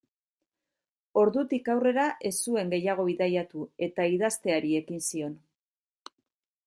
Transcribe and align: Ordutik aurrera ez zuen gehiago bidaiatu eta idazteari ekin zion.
Ordutik 1.23 1.69
aurrera 1.73 2.05
ez 2.29 2.33
zuen 2.47 2.73
gehiago 2.75 3.05
bidaiatu 3.11 3.67
eta 3.89 4.09
idazteari 4.17 4.73
ekin 4.83 5.05
zion. 5.11 5.41